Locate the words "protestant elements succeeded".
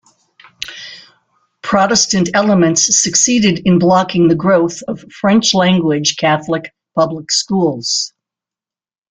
1.61-3.59